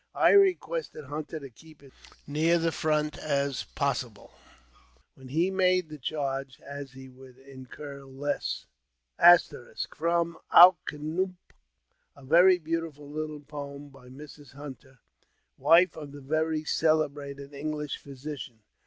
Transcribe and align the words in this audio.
I 0.15 0.31
requested 0.31 1.05
Hunter 1.05 1.39
to 1.39 1.51
keep 1.51 1.83
as 1.83 1.91
near 2.25 2.57
the 2.57 2.71
front 2.71 3.19
possible 3.75 4.31
when 5.13 5.27
we 5.27 5.51
made 5.51 5.89
the 5.89 5.99
charge, 5.99 6.59
as 6.61 6.93
he 6.93 7.07
would 7.07 7.37
incur 7.37 8.03
les 8.05 8.65
4 9.19 9.29
1 9.51 9.75
* 9.75 9.89
From" 9.95 10.37
Alknoomook," 10.51 11.35
a 12.15 12.23
very 12.25 12.57
beautiful 12.57 13.07
little 13.11 13.41
poem 13.41 13.89
by 13.89 14.09
Mrs. 14.09 14.53
Hunter, 14.53 14.97
wife 15.59 15.95
of 15.95 16.13
the 16.13 16.21
very 16.21 16.63
celebrated 16.63 17.53
English 17.53 17.99
physician. 17.99 18.61